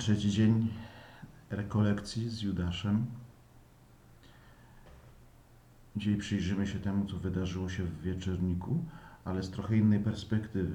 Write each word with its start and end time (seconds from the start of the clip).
Trzeci 0.00 0.30
dzień 0.30 0.68
rekolekcji 1.50 2.28
z 2.28 2.42
Judaszem. 2.42 3.06
Dzisiaj 5.96 6.16
przyjrzymy 6.16 6.66
się 6.66 6.78
temu, 6.78 7.06
co 7.06 7.16
wydarzyło 7.16 7.68
się 7.68 7.84
w 7.84 8.02
wieczorniku, 8.02 8.84
ale 9.24 9.42
z 9.42 9.50
trochę 9.50 9.76
innej 9.76 10.00
perspektywy. 10.00 10.74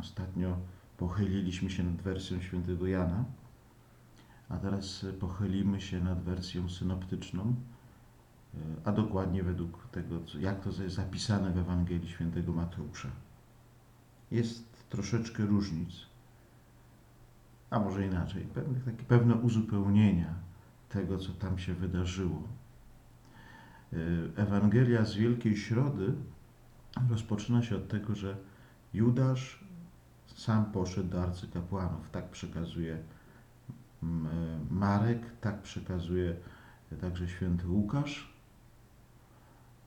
Ostatnio 0.00 0.56
pochyliliśmy 0.96 1.70
się 1.70 1.82
nad 1.82 2.02
wersją 2.02 2.40
świętego 2.40 2.86
Jana, 2.86 3.24
a 4.48 4.56
teraz 4.56 5.06
pochylimy 5.20 5.80
się 5.80 6.00
nad 6.04 6.22
wersją 6.22 6.68
synoptyczną, 6.68 7.54
a 8.84 8.92
dokładnie 8.92 9.42
według 9.42 9.88
tego, 9.88 10.20
jak 10.40 10.60
to 10.60 10.82
jest 10.82 10.96
zapisane 10.96 11.52
w 11.52 11.58
Ewangelii 11.58 12.08
świętego 12.08 12.52
Mateusza. 12.52 13.08
Jest 14.30 14.88
troszeczkę 14.88 15.46
różnic 15.46 16.11
a 17.72 17.78
może 17.78 18.06
inaczej, 18.06 18.42
pewnych, 18.42 18.84
takie 18.84 19.04
pewne 19.04 19.34
uzupełnienia 19.34 20.34
tego, 20.88 21.18
co 21.18 21.32
tam 21.32 21.58
się 21.58 21.74
wydarzyło. 21.74 22.42
Y, 23.92 24.30
Ewangelia 24.36 25.04
z 25.04 25.14
Wielkiej 25.14 25.56
Środy 25.56 26.12
rozpoczyna 27.10 27.62
się 27.62 27.76
od 27.76 27.88
tego, 27.88 28.14
że 28.14 28.36
Judasz 28.94 29.64
sam 30.26 30.64
poszedł 30.64 31.08
do 31.08 31.22
arcykapłanów. 31.22 32.10
Tak 32.10 32.30
przekazuje 32.30 32.94
y, 32.94 34.06
Marek, 34.70 35.20
tak 35.40 35.62
przekazuje 35.62 36.36
także 37.00 37.28
święty 37.28 37.68
Łukasz. 37.68 38.32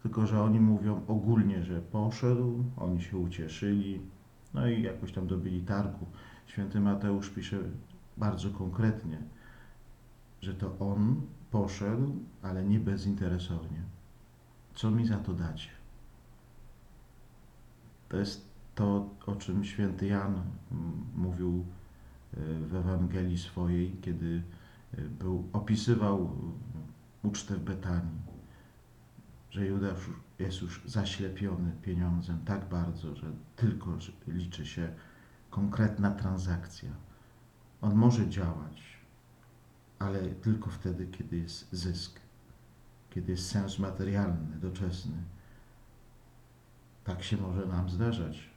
Tylko, 0.03 0.27
że 0.27 0.41
oni 0.41 0.59
mówią 0.59 1.01
ogólnie, 1.07 1.63
że 1.63 1.81
poszedł, 1.81 2.63
oni 2.77 3.01
się 3.01 3.17
ucieszyli, 3.17 4.01
no 4.53 4.67
i 4.67 4.81
jakoś 4.81 5.11
tam 5.11 5.27
dobili 5.27 5.61
targu. 5.61 6.05
Święty 6.45 6.79
Mateusz 6.79 7.29
pisze 7.29 7.57
bardzo 8.17 8.49
konkretnie, 8.49 9.21
że 10.41 10.53
to 10.53 10.79
on 10.79 11.21
poszedł, 11.51 12.15
ale 12.41 12.63
nie 12.63 12.79
bezinteresownie. 12.79 13.81
Co 14.75 14.91
mi 14.91 15.07
za 15.07 15.17
to 15.17 15.33
dacie? 15.33 15.69
To 18.09 18.17
jest 18.17 18.45
to, 18.75 19.09
o 19.25 19.35
czym 19.35 19.65
święty 19.65 20.07
Jan 20.07 20.33
mm, 20.33 21.05
mówił 21.15 21.65
y, 22.33 22.67
w 22.67 22.75
Ewangelii 22.75 23.37
swojej, 23.37 23.97
kiedy 24.01 24.43
y, 24.97 25.09
był, 25.09 25.49
opisywał 25.53 26.23
y, 27.23 27.27
ucztę 27.27 27.55
w 27.55 27.63
Betanii, 27.63 28.21
że 29.51 29.65
Judasz 29.65 30.09
jest 30.39 30.61
już 30.61 30.81
zaślepiony 30.85 31.71
pieniądzem 31.81 32.39
tak 32.45 32.69
bardzo, 32.69 33.15
że 33.15 33.31
tylko 33.55 33.97
liczy 34.27 34.65
się 34.65 34.93
konkretna 35.55 36.11
transakcja. 36.11 36.89
On 37.81 37.95
może 37.95 38.29
działać, 38.29 38.83
ale 39.99 40.19
tylko 40.19 40.69
wtedy, 40.69 41.07
kiedy 41.07 41.37
jest 41.37 41.67
zysk, 41.71 42.19
kiedy 43.09 43.31
jest 43.31 43.49
sens 43.49 43.79
materialny, 43.79 44.59
doczesny. 44.61 45.17
Tak 47.03 47.23
się 47.23 47.37
może 47.37 47.65
nam 47.65 47.89
zdarzać, 47.89 48.49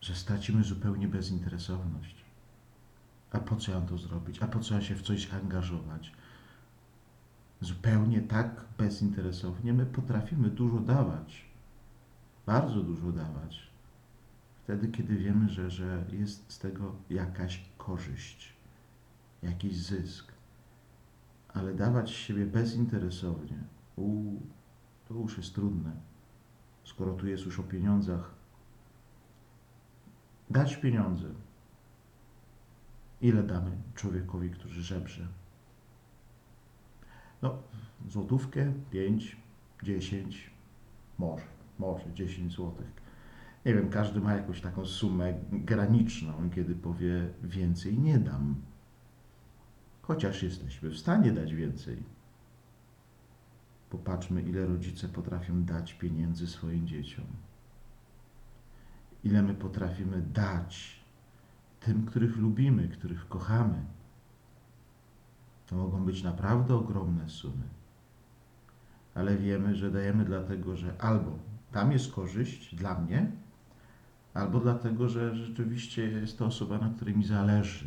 że 0.00 0.14
stracimy 0.14 0.64
zupełnie 0.64 1.08
bezinteresowność. 1.08 2.24
A 3.32 3.38
po 3.38 3.56
co 3.56 3.72
ja 3.72 3.80
to 3.80 3.98
zrobić? 3.98 4.42
A 4.42 4.46
po 4.46 4.60
co 4.60 4.74
ja 4.74 4.80
się 4.80 4.94
w 4.94 5.02
coś 5.02 5.32
angażować? 5.32 6.12
Zupełnie 7.60 8.20
tak 8.20 8.64
bezinteresownie 8.78 9.72
my 9.72 9.86
potrafimy 9.86 10.48
dużo 10.48 10.78
dawać, 10.78 11.44
bardzo 12.46 12.82
dużo 12.82 13.12
dawać 13.12 13.69
wtedy, 14.70 14.88
kiedy 14.88 15.16
wiemy, 15.16 15.48
że, 15.48 15.70
że 15.70 16.04
jest 16.12 16.52
z 16.52 16.58
tego 16.58 16.94
jakaś 17.10 17.64
korzyść, 17.78 18.56
jakiś 19.42 19.76
zysk. 19.76 20.32
Ale 21.48 21.74
dawać 21.74 22.10
siebie 22.10 22.46
bezinteresownie, 22.46 23.58
to 25.08 25.14
już 25.14 25.36
jest 25.36 25.54
trudne. 25.54 25.92
Skoro 26.84 27.14
tu 27.14 27.26
jest 27.26 27.44
już 27.44 27.60
o 27.60 27.62
pieniądzach, 27.62 28.34
dać 30.50 30.76
pieniądze. 30.76 31.28
Ile 33.20 33.42
damy 33.42 33.70
człowiekowi, 33.94 34.50
który 34.50 34.74
żebrze? 34.74 35.28
No, 37.42 37.58
złotówkę, 38.08 38.72
pięć, 38.90 39.36
dziesięć, 39.82 40.50
może, 41.18 41.44
może 41.78 42.12
dziesięć 42.14 42.52
złotych 42.52 43.09
nie 43.64 43.74
wiem, 43.74 43.90
każdy 43.90 44.20
ma 44.20 44.34
jakąś 44.34 44.60
taką 44.60 44.86
sumę 44.86 45.34
graniczną, 45.52 46.50
kiedy 46.50 46.74
powie 46.74 47.28
więcej 47.42 47.98
nie 47.98 48.18
dam. 48.18 48.54
Chociaż 50.02 50.42
jesteśmy 50.42 50.90
w 50.90 50.98
stanie 50.98 51.32
dać 51.32 51.54
więcej. 51.54 52.02
Popatrzmy, 53.90 54.42
ile 54.42 54.66
rodzice 54.66 55.08
potrafią 55.08 55.64
dać 55.64 55.94
pieniędzy 55.94 56.46
swoim 56.46 56.86
dzieciom. 56.86 57.24
Ile 59.24 59.42
my 59.42 59.54
potrafimy 59.54 60.22
dać 60.22 61.00
tym, 61.80 62.06
których 62.06 62.36
lubimy, 62.36 62.88
których 62.88 63.28
kochamy. 63.28 63.84
To 65.66 65.76
mogą 65.76 66.04
być 66.04 66.22
naprawdę 66.22 66.74
ogromne 66.74 67.28
sumy. 67.28 67.68
Ale 69.14 69.36
wiemy, 69.36 69.74
że 69.74 69.90
dajemy 69.90 70.24
dlatego, 70.24 70.76
że 70.76 70.94
albo 71.02 71.38
tam 71.72 71.92
jest 71.92 72.12
korzyść 72.12 72.74
dla 72.74 73.00
mnie, 73.00 73.32
albo 74.34 74.60
dlatego, 74.60 75.08
że 75.08 75.34
rzeczywiście 75.34 76.02
jest 76.02 76.38
to 76.38 76.46
osoba, 76.46 76.78
na 76.78 76.90
której 76.90 77.16
mi 77.16 77.24
zależy. 77.24 77.86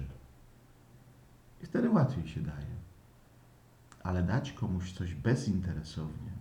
I 1.64 1.66
wtedy 1.66 1.90
łatwiej 1.90 2.28
się 2.28 2.42
daje. 2.42 2.74
Ale 4.04 4.24
dać 4.24 4.52
komuś 4.52 4.92
coś 4.92 5.16
bezinteresownie, 5.16 6.32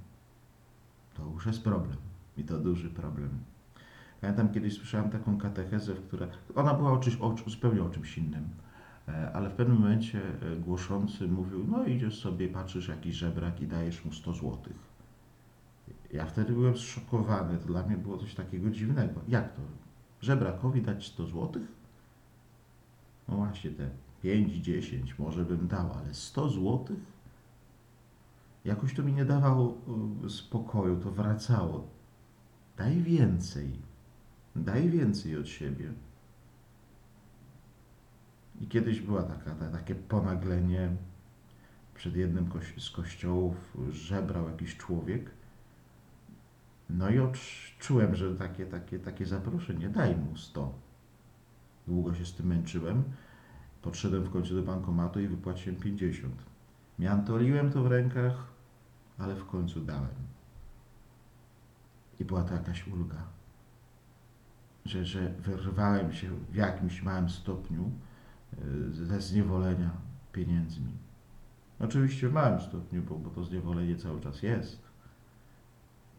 to 1.14 1.24
już 1.24 1.46
jest 1.46 1.64
problem. 1.64 1.96
I 2.36 2.44
to 2.44 2.58
duży 2.58 2.90
problem. 2.90 3.30
Pamiętam 4.20 4.48
kiedyś 4.48 4.74
słyszałem 4.74 5.10
taką 5.10 5.38
katechezę, 5.38 5.94
w 5.94 6.06
która. 6.06 6.26
Ona 6.54 6.74
była 6.74 6.92
o, 6.92 6.98
czymś, 6.98 7.16
o 7.20 7.34
zupełnie 7.46 7.82
o 7.82 7.90
czymś 7.90 8.18
innym. 8.18 8.48
E, 9.08 9.32
Ale 9.32 9.50
w 9.50 9.52
pewnym 9.52 9.78
momencie 9.78 10.20
e, 10.52 10.56
głoszący 10.56 11.28
mówił: 11.28 11.66
No, 11.68 11.86
idziesz 11.86 12.20
sobie, 12.20 12.48
patrzysz 12.48 12.88
jakiś 12.88 13.14
żebrak 13.14 13.60
i 13.60 13.66
dajesz 13.66 14.04
mu 14.04 14.12
100 14.12 14.32
złotych. 14.32 14.76
Ja 16.12 16.26
wtedy 16.26 16.52
byłem 16.52 16.76
zszokowany. 16.76 17.58
To 17.58 17.66
dla 17.66 17.82
mnie 17.82 17.96
było 17.96 18.18
coś 18.18 18.34
takiego 18.34 18.70
dziwnego. 18.70 19.20
Jak 19.28 19.56
to? 19.56 19.62
Żebrakowi 20.22 20.82
dać 20.82 21.06
100 21.06 21.26
złotych? 21.26 21.62
No 23.28 23.36
właśnie 23.36 23.70
te 23.70 23.90
5, 24.22 24.52
10 24.52 25.18
może 25.18 25.44
bym 25.44 25.68
dał, 25.68 25.92
ale 25.92 26.14
100 26.14 26.48
złotych? 26.48 26.98
Jakoś 28.64 28.94
to 28.94 29.02
mi 29.02 29.12
nie 29.12 29.24
dawało 29.24 29.78
y, 30.26 30.30
spokoju, 30.30 31.00
to 31.00 31.10
wracało. 31.10 31.88
Daj 32.76 33.02
więcej. 33.02 33.78
Daj 34.56 34.90
więcej 34.90 35.38
od 35.38 35.48
siebie. 35.48 35.92
I 38.60 38.66
kiedyś 38.66 39.00
była 39.00 39.22
taka, 39.22 39.54
ta, 39.54 39.68
takie 39.68 39.94
ponaglenie 39.94 40.96
przed 41.94 42.16
jednym 42.16 42.50
z 42.78 42.90
kościołów, 42.90 43.76
żebrał 43.90 44.48
jakiś 44.48 44.76
człowiek. 44.76 45.30
No 46.92 47.10
i 47.10 47.18
odczułem, 47.18 48.14
że 48.14 48.34
takie, 48.34 48.66
takie, 48.66 48.98
takie 48.98 49.26
zaproszenie, 49.26 49.88
daj 49.88 50.16
mu 50.16 50.36
100. 50.36 50.72
Długo 51.86 52.14
się 52.14 52.26
z 52.26 52.34
tym 52.34 52.46
męczyłem. 52.46 53.02
Podszedłem 53.82 54.24
w 54.24 54.30
końcu 54.30 54.54
do 54.54 54.62
bankomatu 54.62 55.20
i 55.20 55.28
wypłaciłem 55.28 55.80
50. 55.80 56.34
Miantoliłem 56.98 57.70
to 57.70 57.82
w 57.82 57.86
rękach, 57.86 58.46
ale 59.18 59.34
w 59.34 59.46
końcu 59.46 59.80
dałem. 59.80 60.32
I 62.20 62.24
była 62.24 62.44
to 62.44 62.54
jakaś 62.54 62.88
ulga, 62.88 63.22
że, 64.84 65.04
że 65.04 65.28
wyrwałem 65.38 66.12
się 66.12 66.30
w 66.50 66.54
jakimś 66.54 67.02
małym 67.02 67.30
stopniu 67.30 67.90
y, 68.58 68.92
ze 68.92 69.20
zniewolenia 69.20 69.90
pieniędzmi. 70.32 70.92
Oczywiście 71.80 72.28
w 72.28 72.32
małym 72.32 72.60
stopniu, 72.60 73.02
bo, 73.02 73.18
bo 73.18 73.30
to 73.30 73.44
zniewolenie 73.44 73.96
cały 73.96 74.20
czas 74.20 74.42
jest 74.42 74.91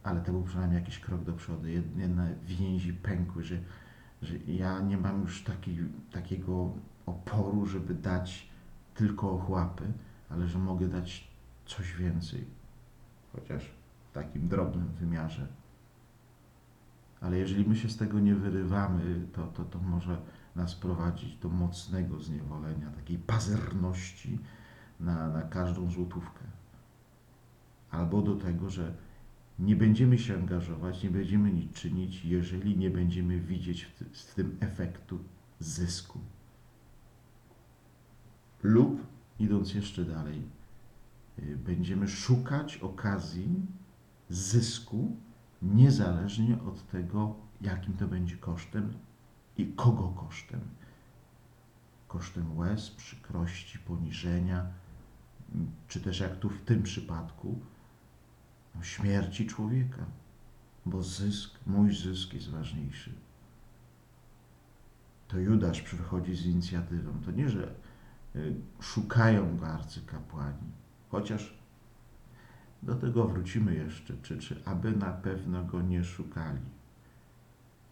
ale 0.04 0.22
to 0.22 0.32
był 0.32 0.44
przynajmniej 0.44 0.80
jakiś 0.80 1.00
krok 1.00 1.24
do 1.24 1.34
przodu. 1.34 1.68
Jedne 1.68 2.36
więzi 2.44 2.94
pękły, 2.94 3.44
że, 3.44 3.58
że 4.22 4.38
ja 4.38 4.80
nie 4.80 4.98
mam 4.98 5.22
już 5.22 5.44
taki, 5.44 5.78
takiego 6.12 6.74
oporu, 7.06 7.66
żeby 7.66 7.94
dać 7.94 8.50
tylko 8.96 9.32
ochłapy, 9.32 9.94
ale 10.30 10.48
że 10.48 10.60
mogę 10.60 10.88
dać 10.88 11.28
coś 11.66 11.96
więcej, 11.96 12.46
chociaż 13.34 13.72
w 14.10 14.12
takim 14.14 14.48
drobnym 14.48 14.88
wymiarze. 14.88 15.48
Ale 17.22 17.38
jeżeli 17.38 17.70
my 17.70 17.76
się 17.76 17.90
z 17.90 17.98
tego 17.98 18.20
nie 18.20 18.36
wyrywamy, 18.36 19.28
to, 19.34 19.48
to, 19.48 19.64
to 19.64 19.80
może 19.80 20.22
nas 20.56 20.76
prowadzić 20.76 21.38
do 21.38 21.50
mocnego 21.50 22.20
zniewolenia, 22.20 22.92
takiej 22.92 23.18
pazerności 23.18 24.40
na, 25.00 25.30
na 25.30 25.42
każdą 25.42 25.92
złotówkę. 25.92 26.44
Albo 27.92 28.22
do 28.22 28.36
tego, 28.36 28.70
że 28.70 28.94
nie 29.60 29.76
będziemy 29.76 30.18
się 30.18 30.36
angażować, 30.36 31.04
nie 31.04 31.10
będziemy 31.10 31.52
nic 31.52 31.74
czynić, 31.74 32.26
jeżeli 32.26 32.78
nie 32.78 32.90
będziemy 32.90 33.40
widzieć 33.40 33.84
w, 33.84 33.94
ty, 33.94 34.06
w 34.06 34.36
tym 34.36 34.58
efektu 34.60 35.20
zysku. 35.60 36.20
lub 38.64 39.08
idąc 39.40 39.74
jeszcze 39.74 40.06
dalej, 40.06 40.42
y, 41.40 41.58
będziemy 41.58 42.08
szukać 42.08 42.78
okazji 42.78 43.50
zysku, 44.30 45.16
niezależnie 45.62 46.62
od 46.62 46.88
tego, 46.88 47.36
jakim 47.62 47.94
to 47.94 48.08
będzie 48.08 48.38
kosztem 48.38 48.94
i 49.58 49.66
kogo 49.68 50.08
kosztem. 50.08 50.60
Kosztem 52.08 52.58
łez, 52.58 52.90
przykrości, 52.90 53.80
poniżenia, 53.80 54.66
czy 55.88 56.02
też 56.02 56.20
jak 56.20 56.40
tu 56.40 56.50
w 56.50 56.62
tym 56.62 56.84
przypadku, 56.84 57.60
śmierci 58.81 59.48
człowieka, 59.48 60.06
bo 60.86 61.04
zysk, 61.04 61.60
mój 61.66 61.96
zysk 61.96 62.34
jest 62.34 62.50
ważniejszy. 62.50 63.14
To 65.28 65.40
Judasz 65.40 65.81
przychodzi 65.81 66.36
z 66.36 66.46
inicjatywą. 66.46 67.12
To 67.25 67.31
nie, 67.31 67.50
że 67.50 67.75
y, 68.36 68.56
szukają 68.81 69.58
go 69.58 69.68
arcykapłani, 69.68 70.72
chociaż 71.10 71.58
do 72.84 72.96
tego 72.96 73.28
wrócimy 73.28 73.75
jeszcze, 73.75 74.14
czy, 74.22 74.38
czy 74.38 74.62
aby 74.66 74.92
na 74.92 75.12
pewno 75.12 75.64
go 75.64 75.81
nie 75.81 76.04
szukali 76.04 76.62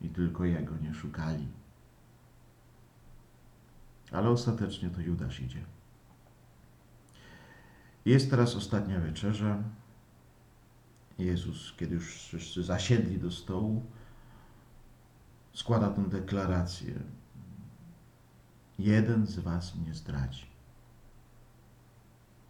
i 0.01 0.09
tylko 0.09 0.45
jego 0.45 0.77
nie 0.77 0.93
szukali. 0.93 1.47
Ale 4.11 4.29
ostatecznie 4.29 4.89
to 4.89 5.01
Judasz 5.01 5.39
idzie. 5.39 5.65
Jest 8.05 8.29
teraz 8.29 8.55
ostatnia 8.55 8.99
wieczerza. 8.99 9.63
Jezus, 11.21 11.73
kiedy 11.77 11.95
już 11.95 12.15
wszyscy 12.15 12.63
zasiedli 12.63 13.19
do 13.19 13.31
stołu, 13.31 13.85
składa 15.53 15.89
tę 15.89 16.09
deklarację. 16.09 16.93
Jeden 18.79 19.27
z 19.27 19.39
was 19.39 19.75
mnie 19.75 19.93
zdradzi. 19.93 20.45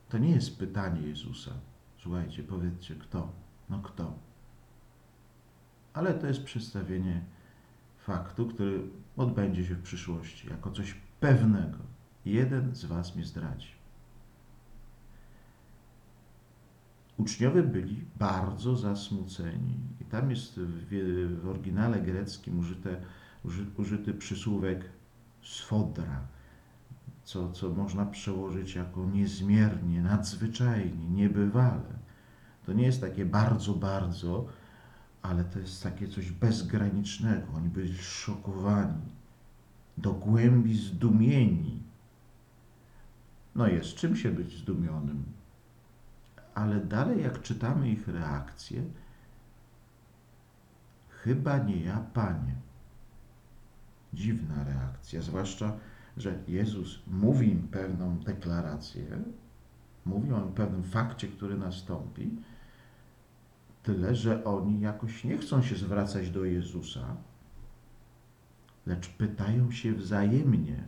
To 0.09 0.17
nie 0.17 0.31
jest 0.31 0.59
pytanie 0.59 1.01
Jezusa. 1.07 1.51
Słuchajcie, 1.97 2.43
powiedzcie 2.43 2.95
kto? 2.95 3.31
No 3.69 3.79
kto? 3.79 4.13
Ale 5.93 6.13
to 6.13 6.27
jest 6.27 6.43
przedstawienie 6.43 7.21
faktu, 7.97 8.47
który 8.47 8.81
odbędzie 9.17 9.65
się 9.65 9.75
w 9.75 9.81
przyszłości 9.81 10.49
jako 10.49 10.71
coś 10.71 10.95
pewnego. 11.19 11.77
Jeden 12.25 12.75
z 12.75 12.85
was 12.85 13.15
mnie 13.15 13.25
zdradzi. 13.25 13.80
Uczniowie 17.17 17.63
byli 17.63 18.05
bardzo 18.19 18.75
zasmuceni. 18.75 19.75
I 20.01 20.05
tam 20.05 20.29
jest 20.29 20.59
w, 20.59 21.39
w 21.43 21.49
oryginale 21.49 22.01
greckim 22.01 22.59
użyte, 22.59 23.01
uży, 23.45 23.65
użyty 23.77 24.13
przysłówek 24.13 24.85
sfodra, 25.43 26.21
co, 27.23 27.51
co 27.51 27.69
można 27.69 28.05
przełożyć 28.05 28.75
jako 28.75 29.05
niezmiernie, 29.05 30.01
nadzwyczajnie, 30.01 31.09
niebywale. 31.09 32.01
To 32.65 32.73
nie 32.73 32.85
jest 32.85 33.01
takie 33.01 33.25
bardzo, 33.25 33.73
bardzo, 33.73 34.45
ale 35.21 35.43
to 35.43 35.59
jest 35.59 35.83
takie 35.83 36.07
coś 36.07 36.31
bezgranicznego. 36.31 37.47
Oni 37.57 37.69
byli 37.69 37.97
szokowani, 37.97 39.01
do 39.97 40.13
głębi 40.13 40.77
zdumieni. 40.77 41.79
No 43.55 43.67
jest 43.67 43.95
czym 43.95 44.15
się 44.15 44.31
być 44.31 44.57
zdumionym 44.57 45.23
ale 46.61 46.79
dalej 46.79 47.23
jak 47.23 47.41
czytamy 47.41 47.89
ich 47.89 48.07
reakcje, 48.07 48.83
chyba 51.09 51.57
nie 51.57 51.83
ja, 51.83 52.05
Panie. 52.13 52.55
Dziwna 54.13 54.63
reakcja, 54.63 55.21
zwłaszcza, 55.21 55.73
że 56.17 56.39
Jezus 56.47 56.99
mówi 57.07 57.51
im 57.51 57.67
pewną 57.67 58.19
deklarację, 58.19 59.03
mówi 60.05 60.31
o 60.31 60.41
pewnym 60.41 60.83
fakcie, 60.83 61.27
który 61.27 61.57
nastąpi, 61.57 62.31
tyle, 63.83 64.15
że 64.15 64.43
oni 64.43 64.81
jakoś 64.81 65.23
nie 65.23 65.37
chcą 65.37 65.61
się 65.61 65.75
zwracać 65.75 66.29
do 66.29 66.45
Jezusa, 66.45 67.15
lecz 68.85 69.09
pytają 69.09 69.71
się 69.71 69.93
wzajemnie. 69.93 70.83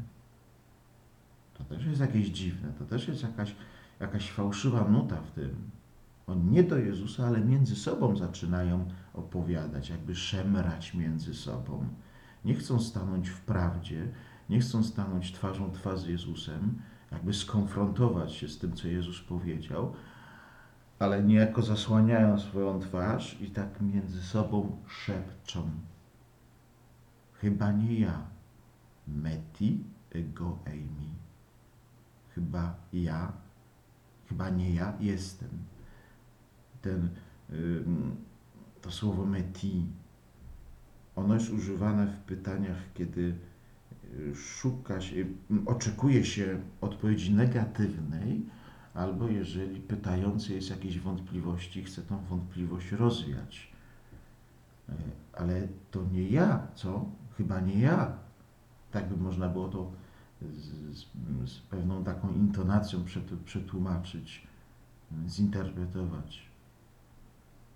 To 1.54 1.64
też 1.64 1.86
jest 1.86 2.02
jakieś 2.02 2.28
dziwne, 2.28 2.74
to 2.80 2.86
też 2.86 3.08
jest 3.08 3.24
jakaś 3.24 3.56
jakaś 4.00 4.31
fałszywa 4.31 4.90
nuta 4.90 5.22
w 5.22 5.31
tym. 5.31 5.72
Oni 6.28 6.44
nie 6.44 6.63
do 6.63 6.78
Jezusa, 6.78 7.28
ale 7.28 7.42
między 7.42 7.75
sobą 7.75 8.16
zaczynają 8.16 8.86
opowiadać, 9.13 9.90
jakby 9.90 10.16
szemrać 10.16 10.94
między 10.94 11.34
sobą. 11.34 11.86
Nie 12.45 12.56
chcą 12.56 12.80
stanąć 12.80 13.30
w 13.30 13.42
prawdzie, 13.42 14.07
nie 14.50 14.60
chcą 14.60 14.84
stanąć 14.84 15.31
twarzą 15.31 15.72
twarz 15.72 16.00
z 16.00 16.07
Jezusem, 16.07 16.81
jakby 17.12 17.34
skonfrontować 17.34 18.31
się 18.31 18.48
z 18.48 18.60
tym, 18.60 18.74
co 18.74 18.88
Jezus 18.88 19.22
powiedział, 19.22 19.94
ale 21.00 21.24
niejako 21.24 21.62
zasłaniają 21.62 22.40
swoją 22.40 22.80
twarz 22.80 23.42
i 23.42 23.51
tak 23.51 23.81
między 23.81 24.24
sobą 24.24 24.78
szepczą. 24.88 25.69
Chyba 27.34 27.72
nie 27.72 28.00
ja. 28.00 28.22
Meti 29.07 29.84
ego 30.12 30.57
eimi. 30.66 31.10
Chyba 32.36 32.75
ja 32.94 33.31
chyba 34.30 34.50
nie 34.50 34.74
ja 34.74 34.94
jestem. 35.00 35.50
Ten, 36.81 37.10
to 38.81 38.92
słowo 38.92 39.25
meti, 39.25 39.86
ono 41.16 41.34
jest 41.34 41.50
używane 41.50 42.08
w 42.08 42.20
pytaniach, 42.20 42.78
kiedy 42.94 43.36
y, 44.14 44.36
szuka 44.36 45.02
się, 45.02 45.25
oczekuje 45.66 46.25
się 46.25 46.60
odpowiedzi 46.81 47.34
negatywnej, 47.34 48.46
albo 48.94 49.28
jeżeli 49.28 49.81
pytający 49.81 50.54
jest 50.54 50.69
jakieś 50.69 51.00
wątpliwości, 51.00 51.84
chce 51.84 52.02
tą 52.02 52.18
wątpliwość 52.18 52.92
rozwiać. 52.92 53.72
E, 54.90 54.94
ale 55.34 55.68
to 55.92 56.04
nie 56.12 56.30
ja, 56.30 56.68
co? 56.76 57.06
Chyba 57.38 57.60
nie 57.60 57.80
ja. 57.80 58.18
Tak 58.92 59.10
by 59.10 59.18
można 59.18 59.50
było 59.50 59.68
to 59.68 59.92
z, 60.54 60.98
z, 61.50 61.60
pewną 61.60 62.04
taką 62.04 62.34
intonacją 62.34 63.04
przetłumaczyć, 63.45 64.48
zinterpretować. 65.28 66.45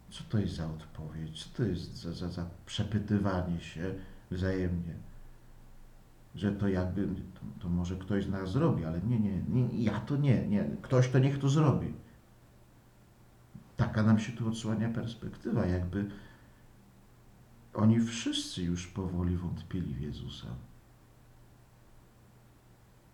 Co 0.10 0.24
to 0.30 0.40
jest 0.40 0.56
za 0.56 0.68
odpowiedź? 0.68 1.44
Co 1.44 1.58
to 1.58 1.64
jest 1.64 1.96
za, 1.96 2.14
za, 2.14 2.30
za 2.30 2.46
przepytywanie 2.66 3.60
się 3.60 3.96
wzajemnie? 4.32 4.94
Że 6.36 6.52
to 6.52 6.68
jakby, 6.68 7.08
to, 7.08 7.42
to, 7.60 7.70
może 7.70 7.96
ktoś 7.96 8.26
z 8.26 8.30
nas 8.30 8.52
zrobi, 8.52 8.86
ale 8.86 9.02
nie, 9.02 9.20
nie, 9.20 9.44
nie, 9.50 9.84
ja 9.84 10.00
to 10.00 10.18
nie, 10.18 10.48
nie, 10.48 10.70
ktoś 10.82 11.10
to 11.10 11.20
niech 11.20 11.40
to 11.40 11.50
zrobi. 11.50 11.94
Taka 13.78 14.04
nam 14.04 14.20
się 14.20 14.32
tu 14.32 14.48
odsłania 14.48 14.90
perspektywa, 14.90 15.66
jakby 15.66 16.10
oni 17.74 18.00
wszyscy 18.00 18.64
już 18.64 18.88
powoli 18.88 19.38
wątpili 19.38 19.96
w 19.96 20.02
Jezusa. 20.02 20.48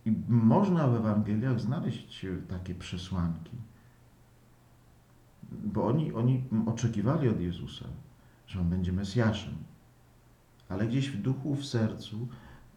I 0.06 0.14
można 0.28 0.88
w 0.88 0.96
Ewangeliach 0.96 1.60
znaleźć 1.60 2.26
takie 2.50 2.76
przesłanki. 2.76 3.58
Bo 5.52 5.88
oni, 5.88 6.14
oni 6.14 6.44
oczekiwali 6.66 7.30
od 7.30 7.42
Jezusa, 7.42 7.86
że 8.48 8.60
On 8.60 8.70
będzie 8.70 8.94
Mesjaszem. 8.94 9.54
Ale 10.70 10.88
gdzieś 10.88 11.10
w 11.10 11.22
duchu, 11.22 11.56
w 11.56 11.66
sercu 11.66 12.28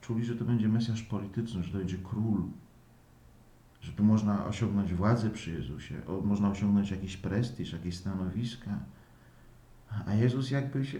czuli, 0.00 0.24
że 0.24 0.34
to 0.34 0.44
będzie 0.44 0.68
Mesjasz 0.68 1.02
polityczny, 1.02 1.62
że 1.62 1.72
to 1.72 1.78
będzie 1.78 1.98
król. 1.98 2.42
Że 3.80 3.92
tu 3.92 4.04
można 4.04 4.46
osiągnąć 4.46 4.94
władzę 4.94 5.30
przy 5.30 5.50
Jezusie, 5.50 5.94
można 6.24 6.50
osiągnąć 6.50 6.90
jakiś 6.90 7.16
prestiż, 7.16 7.72
jakieś 7.72 7.96
stanowiska. 7.96 8.78
A 10.06 10.14
Jezus 10.14 10.50
jakby 10.50 10.86
się 10.86 10.98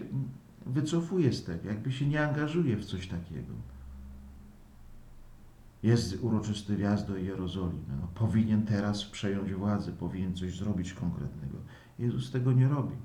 wycofuje 0.65 1.33
z 1.33 1.43
tego, 1.43 1.69
jakby 1.69 1.91
się 1.91 2.07
nie 2.07 2.27
angażuje 2.27 2.77
w 2.77 2.85
coś 2.85 3.07
takiego 3.07 3.53
jest 5.87 6.23
uroczysty 6.23 6.75
wjazd 6.75 7.07
do 7.07 7.17
Jerozolimy. 7.17 7.97
No, 8.01 8.07
powinien 8.15 8.65
teraz 8.65 9.05
przejąć 9.05 9.53
władzę, 9.53 9.91
powinien 9.91 10.35
coś 10.35 10.57
zrobić 10.57 10.93
konkretnego. 10.93 11.57
Jezus 11.99 12.31
tego 12.31 12.53
nie 12.53 12.67
robi. 12.67 12.95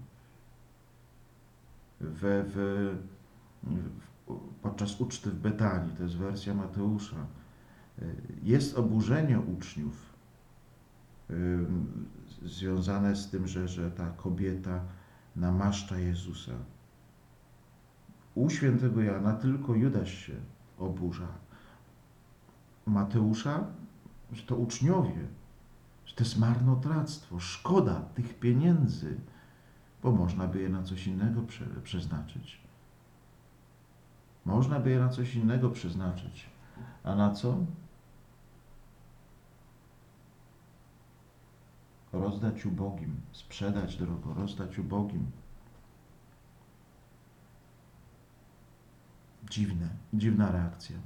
W, 2.00 2.20
w, 2.20 2.56
w, 3.62 4.36
podczas 4.62 5.00
uczty 5.00 5.30
w 5.30 5.40
Betanii, 5.40 5.96
to 5.96 6.02
jest 6.02 6.16
wersja 6.16 6.54
Mateusza, 6.54 7.26
jest 8.42 8.78
oburzenie 8.78 9.40
uczniów 9.40 10.12
związane 12.44 13.16
z 13.16 13.30
tym, 13.30 13.46
że, 13.46 13.68
że 13.68 13.90
ta 13.90 14.10
kobieta 14.10 14.80
namaszcza 15.36 15.98
Jezusa. 15.98 16.52
U 18.34 18.50
świętego 18.50 19.02
Jana 19.02 19.32
tylko 19.32 19.74
Judasz 19.74 20.14
się 20.14 20.32
oburza, 20.78 21.28
Mateusza, 22.86 23.66
że 24.32 24.42
to 24.42 24.56
uczniowie, 24.56 25.26
że 26.04 26.14
to 26.14 26.24
jest 26.24 26.38
marnotrawstwo, 26.38 27.40
szkoda 27.40 28.00
tych 28.00 28.38
pieniędzy, 28.38 29.20
bo 30.02 30.12
można 30.12 30.46
by 30.46 30.62
je 30.62 30.68
na 30.68 30.82
coś 30.82 31.06
innego 31.06 31.42
prze, 31.42 31.64
przeznaczyć. 31.64 32.60
Można 34.44 34.80
by 34.80 34.90
je 34.90 34.98
na 34.98 35.08
coś 35.08 35.34
innego 35.34 35.70
przeznaczyć. 35.70 36.46
A 37.04 37.14
na 37.14 37.30
co? 37.30 37.56
rozdać 42.12 42.66
ubogim, 42.66 43.20
sprzedać 43.32 43.96
drogo, 43.96 44.34
rozdać 44.34 44.78
ubogim. 44.78 45.30
Dziwne, 49.50 49.88
dziwna 50.14 50.52
reakcja. 50.52 50.96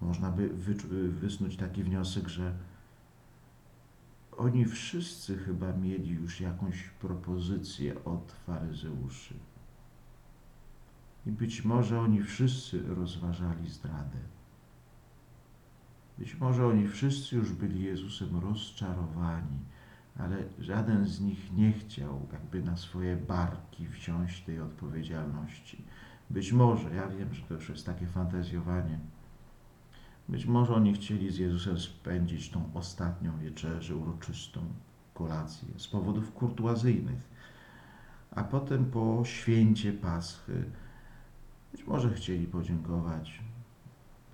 Można 0.00 0.30
by 0.30 0.48
wyczu- 0.48 1.10
wysnuć 1.10 1.56
taki 1.56 1.82
wniosek, 1.82 2.28
że 2.28 2.54
oni 4.36 4.64
wszyscy 4.64 5.38
chyba 5.38 5.72
mieli 5.72 6.10
już 6.10 6.40
jakąś 6.40 6.82
propozycję 6.82 8.04
od 8.04 8.32
faryzeuszy. 8.32 9.34
I 11.26 11.32
być 11.32 11.64
może 11.64 12.00
oni 12.00 12.22
wszyscy 12.22 12.82
rozważali 12.94 13.68
zdradę. 13.70 14.18
Być 16.18 16.40
może 16.40 16.66
oni 16.66 16.88
wszyscy 16.88 17.36
już 17.36 17.52
byli 17.52 17.82
Jezusem 17.82 18.36
rozczarowani, 18.36 19.58
ale 20.18 20.36
żaden 20.58 21.06
z 21.06 21.20
nich 21.20 21.52
nie 21.56 21.72
chciał 21.72 22.26
jakby 22.32 22.62
na 22.62 22.76
swoje 22.76 23.16
barki 23.16 23.88
wziąć 23.88 24.40
tej 24.40 24.60
odpowiedzialności. 24.60 25.84
Być 26.30 26.52
może, 26.52 26.94
ja 26.94 27.08
wiem, 27.08 27.34
że 27.34 27.42
to 27.42 27.54
już 27.54 27.68
jest 27.68 27.86
takie 27.86 28.06
fantazjowanie, 28.06 28.98
być 30.28 30.46
może 30.46 30.74
oni 30.74 30.94
chcieli 30.94 31.32
z 31.32 31.38
Jezusem 31.38 31.80
spędzić 31.80 32.50
tą 32.50 32.70
ostatnią 32.74 33.38
wieczerzę, 33.38 33.96
uroczystą 33.96 34.60
kolację 35.14 35.68
z 35.76 35.88
powodów 35.88 36.32
kurtuazyjnych, 36.32 37.20
a 38.30 38.44
potem 38.44 38.84
po 38.84 39.22
święcie 39.24 39.92
Paschy 39.92 40.64
być 41.72 41.86
może 41.86 42.14
chcieli 42.14 42.46
podziękować, 42.46 43.42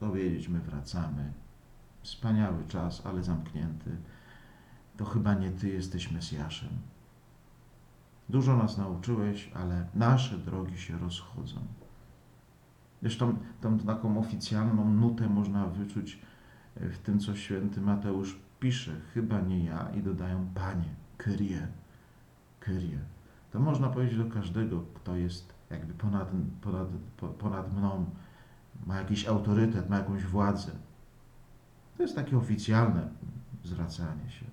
powiedzieć, 0.01 0.49
my 0.49 0.61
wracamy. 0.61 1.33
Wspaniały 2.03 2.67
czas, 2.69 3.07
ale 3.07 3.23
zamknięty. 3.23 3.97
To 4.97 5.05
chyba 5.05 5.35
nie 5.35 5.51
Ty 5.51 5.69
jesteś 5.69 6.11
Mesjaszem. 6.11 6.69
Dużo 8.29 8.57
nas 8.57 8.79
nauczyłeś, 8.79 9.51
ale 9.55 9.87
nasze 9.95 10.39
drogi 10.39 10.79
się 10.79 10.99
rozchodzą. 10.99 11.57
Zresztą 13.05 13.37
tą 13.61 13.79
taką 13.79 14.19
oficjalną 14.19 14.91
nutę 14.91 15.29
można 15.29 15.67
wyczuć 15.67 16.19
w 16.77 16.99
tym, 16.99 17.21
co 17.21 17.37
święty 17.37 17.81
Mateusz 17.81 18.39
pisze. 18.61 18.93
Chyba 19.15 19.41
nie 19.41 19.65
ja 19.65 19.91
i 19.91 20.03
dodają 20.03 20.47
Panie, 20.55 20.95
Kyrie, 21.17 21.69
Kyrie. 22.61 22.99
To 23.51 23.61
można 23.61 23.89
powiedzieć 23.89 24.19
do 24.19 24.25
każdego, 24.25 24.85
kto 24.95 25.17
jest 25.17 25.55
jakby 25.71 25.95
ponad, 25.95 26.31
ponad, 26.61 26.89
po- 27.17 27.29
ponad 27.29 27.77
mną, 27.77 28.07
ma 28.87 28.97
jakiś 28.97 29.27
autorytet, 29.27 29.91
ma 29.91 29.97
jakąś 29.97 30.25
władzę. 30.25 30.73
To 31.97 32.03
jest 32.03 32.17
takie 32.17 32.37
oficjalne 32.37 33.09
zwracanie 33.65 34.31
się. 34.31 34.47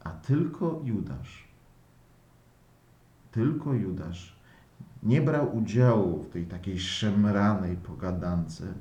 A 0.00 0.10
tylko 0.10 0.80
Judasz, 0.84 1.48
tylko 3.32 3.74
Judasz 3.74 4.35
nie 5.06 5.20
brał 5.22 5.56
udziału 5.56 6.22
w 6.22 6.28
tej 6.30 6.46
takiej 6.46 6.78
szemranej 6.80 7.76
pogadance, 7.76 8.74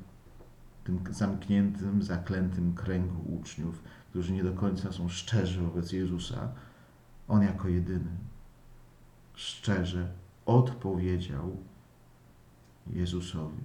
tym 0.84 1.00
zamkniętym, 1.12 2.04
zaklętym 2.04 2.74
kręgu 2.74 3.36
uczniów, 3.40 3.84
którzy 4.10 4.34
nie 4.34 4.44
do 4.44 4.54
końca 4.54 4.92
są 4.92 5.10
szczerzy 5.10 5.62
wobec 5.62 5.92
Jezusa. 5.92 6.52
On 7.28 7.42
jako 7.44 7.68
jedyny 7.68 8.12
szczerze 9.34 10.12
odpowiedział 10.46 11.58
Jezusowi. 12.88 13.64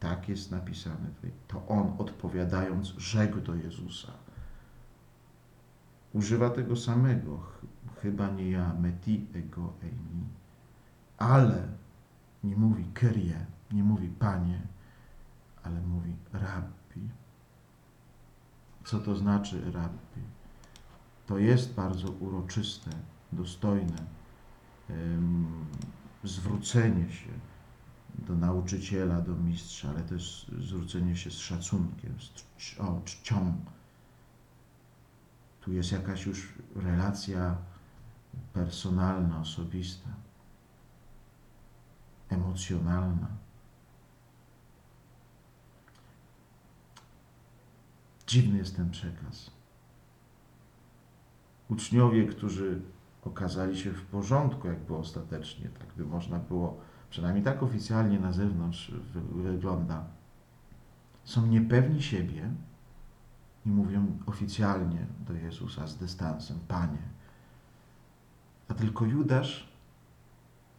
Tak 0.00 0.28
jest 0.28 0.50
napisane 0.50 1.06
tutaj. 1.16 1.30
To 1.48 1.66
on 1.68 1.94
odpowiadając 1.98 2.86
rzekł 2.88 3.40
do 3.40 3.54
Jezusa. 3.54 4.12
Używa 6.12 6.50
tego 6.50 6.76
samego. 6.76 7.38
ch- 7.38 7.62
Chyba 8.02 8.28
nie 8.30 8.50
ja, 8.50 8.74
meti 8.74 9.26
ego 9.34 9.72
eimi. 9.82 10.24
Ale 11.22 11.68
nie 12.44 12.56
mówi 12.56 12.84
kyrie, 12.84 13.46
nie 13.72 13.84
mówi 13.84 14.08
panie, 14.08 14.60
ale 15.62 15.80
mówi 15.80 16.16
rabbi. 16.32 17.08
Co 18.84 18.98
to 18.98 19.16
znaczy 19.16 19.70
rabbi? 19.72 20.20
To 21.26 21.38
jest 21.38 21.74
bardzo 21.74 22.10
uroczyste, 22.10 22.90
dostojne 23.32 23.96
em, 24.90 25.46
zwrócenie 26.24 27.12
się 27.12 27.30
do 28.18 28.34
nauczyciela, 28.34 29.20
do 29.20 29.34
mistrza, 29.34 29.90
ale 29.90 30.02
też 30.02 30.50
zwrócenie 30.60 31.16
się 31.16 31.30
z 31.30 31.38
szacunkiem, 31.38 32.14
z 32.20 33.04
czcią. 33.04 33.56
Tu 35.60 35.72
jest 35.72 35.92
jakaś 35.92 36.26
już 36.26 36.54
relacja 36.76 37.56
personalna, 38.52 39.40
osobista, 39.40 40.08
emocjonalna. 42.32 43.28
Dziwny 48.26 48.58
jest 48.58 48.76
ten 48.76 48.90
przekaz. 48.90 49.50
Uczniowie, 51.68 52.26
którzy 52.26 52.82
okazali 53.24 53.78
się 53.78 53.92
w 53.92 54.06
porządku, 54.06 54.68
jakby 54.68 54.96
ostatecznie, 54.96 55.68
tak 55.68 55.94
by 55.96 56.04
można 56.04 56.38
było, 56.38 56.80
przynajmniej 57.10 57.44
tak 57.44 57.62
oficjalnie 57.62 58.20
na 58.20 58.32
zewnątrz 58.32 58.90
wy- 58.90 59.42
wygląda, 59.42 60.04
są 61.24 61.46
niepewni 61.46 62.02
siebie 62.02 62.50
i 63.66 63.70
mówią 63.70 64.18
oficjalnie 64.26 65.06
do 65.26 65.32
Jezusa 65.32 65.86
z 65.86 65.96
dystansem: 65.96 66.58
Panie. 66.68 67.02
A 68.68 68.74
tylko 68.74 69.04
Judasz 69.04 69.72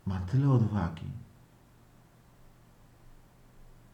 ma 0.05 0.19
tyle 0.19 0.49
odwagi, 0.49 1.11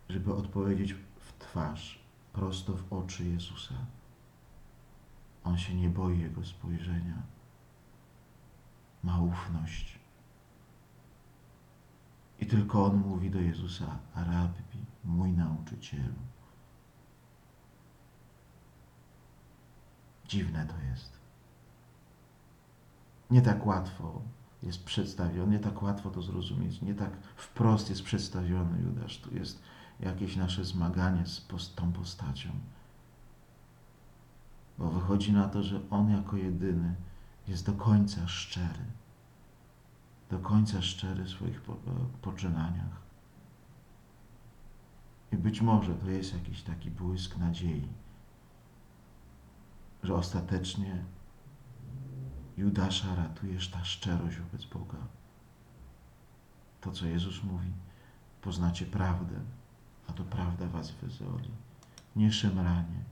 żeby 0.09 0.33
odpowiedzieć 0.33 0.93
w 0.93 1.33
twarz, 1.39 1.99
prosto 2.33 2.73
w 2.73 2.93
oczy 2.93 3.25
Jezusa. 3.25 3.75
On 5.43 5.57
się 5.57 5.75
nie 5.75 5.89
boi 5.89 6.19
jego 6.19 6.45
spojrzenia. 6.45 7.21
Ma 9.03 9.21
ufność. 9.21 9.99
I 12.39 12.45
tylko 12.45 12.85
on 12.85 12.97
mówi 12.97 13.31
do 13.31 13.39
Jezusa: 13.39 13.99
Rabbi, 14.15 14.85
mój 15.03 15.31
nauczycielu. 15.31 16.13
Dziwne 20.27 20.65
to 20.65 20.89
jest. 20.89 21.19
Nie 23.31 23.41
tak 23.41 23.65
łatwo 23.65 24.21
jest 24.63 24.83
przedstawiony, 24.83 25.51
nie 25.51 25.59
tak 25.59 25.83
łatwo 25.83 26.09
to 26.09 26.21
zrozumieć, 26.21 26.81
nie 26.81 26.93
tak 26.93 27.17
wprost 27.35 27.89
jest 27.89 28.03
przedstawiony 28.03 28.81
Judasz. 28.81 29.17
Tu 29.17 29.35
jest 29.35 29.61
jakieś 29.99 30.35
nasze 30.35 30.65
zmaganie 30.65 31.25
z 31.25 31.45
tą 31.75 31.91
postacią. 31.91 32.49
Bo 34.77 34.89
wychodzi 34.89 35.33
na 35.33 35.47
to, 35.47 35.63
że 35.63 35.81
on 35.89 36.09
jako 36.09 36.37
jedyny 36.37 36.95
jest 37.47 37.65
do 37.65 37.73
końca 37.73 38.27
szczery. 38.27 38.85
Do 40.29 40.39
końca 40.39 40.81
szczery 40.81 41.23
w 41.23 41.29
swoich 41.29 41.61
po, 41.61 41.75
poczynaniach. 42.21 43.01
I 45.31 45.37
być 45.37 45.61
może 45.61 45.93
to 45.93 46.09
jest 46.09 46.33
jakiś 46.33 46.61
taki 46.63 46.91
błysk 46.91 47.37
nadziei, 47.37 47.87
że 50.03 50.15
ostatecznie 50.15 51.03
Judasza 52.57 53.15
ratujesz 53.15 53.69
ta 53.71 53.83
szczerość 53.85 54.37
wobec 54.37 54.65
Boga. 54.65 54.97
To, 56.81 56.91
co 56.91 57.05
Jezus 57.05 57.43
mówi, 57.43 57.71
poznacie 58.41 58.85
prawdę, 58.85 59.35
a 60.09 60.13
to 60.13 60.23
prawda 60.23 60.67
was 60.67 60.91
wyzwoli. 60.91 61.49
Nie 62.15 62.31
szemranie, 62.31 63.03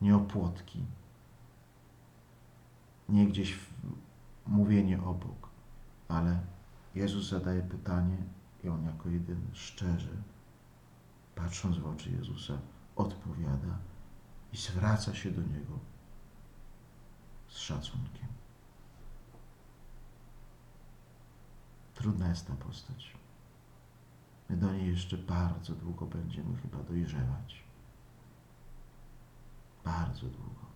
nie 0.00 0.16
opłotki, 0.16 0.84
nie 3.08 3.26
gdzieś 3.26 3.58
mówienie 4.46 5.02
obok, 5.02 5.48
ale 6.08 6.40
Jezus 6.94 7.28
zadaje 7.28 7.62
pytanie 7.62 8.16
i 8.64 8.68
on 8.68 8.84
jako 8.84 9.08
jedyny 9.08 9.46
szczerze, 9.52 10.10
patrząc 11.34 11.78
w 11.78 11.86
oczy 11.86 12.10
Jezusa, 12.10 12.58
odpowiada 12.96 13.78
i 14.52 14.56
zwraca 14.56 15.14
się 15.14 15.30
do 15.30 15.42
Niego 15.42 15.78
z 17.48 17.58
szacunkiem. 17.58 18.28
Trudna 21.94 22.28
jest 22.28 22.46
ta 22.46 22.54
postać. 22.54 23.18
My 24.48 24.56
do 24.56 24.72
niej 24.72 24.90
jeszcze 24.90 25.18
bardzo 25.18 25.74
długo 25.74 26.06
będziemy 26.06 26.56
chyba 26.56 26.78
dojrzewać. 26.82 27.64
Bardzo 29.84 30.26
długo. 30.26 30.67